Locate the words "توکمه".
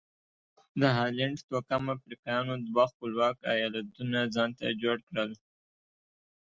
1.49-1.91